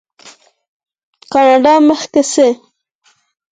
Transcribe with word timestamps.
کاناډا 1.31 1.73
مخکې 1.89 2.21
ځي. 2.31 2.49